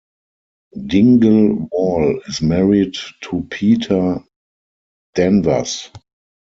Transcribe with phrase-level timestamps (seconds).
[0.87, 4.23] Dingle-Wall is married to Peta
[5.13, 5.91] Danvers.